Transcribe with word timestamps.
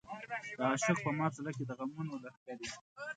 د 0.57 0.59
عاشق 0.69 0.97
په 1.05 1.11
مات 1.17 1.31
زړه 1.39 1.51
کې 1.57 1.63
د 1.65 1.71
غمونو 1.79 2.13
لښکر 2.23 2.57
وي. 2.61 2.71